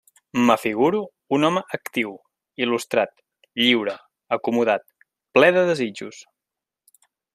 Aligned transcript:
M'afiguro 0.45 1.01
un 1.37 1.43
home 1.49 1.61
actiu, 1.77 2.13
il·lustrat, 2.67 3.13
lliure, 3.65 3.95
acomodat, 4.39 4.87
ple 5.39 5.51
de 5.59 5.67
desitjos. 5.69 6.23